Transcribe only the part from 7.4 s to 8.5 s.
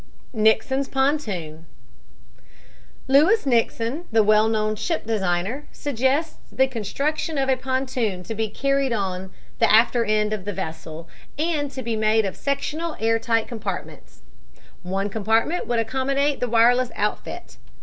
a pontoon to be